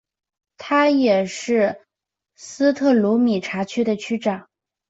[0.57, 1.85] 他也是
[2.35, 4.49] 斯特鲁米察区的区长。